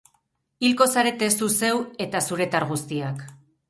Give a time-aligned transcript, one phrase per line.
[0.69, 1.71] Hilko zarete zu zeu
[2.09, 3.27] eta zuretar guztiak.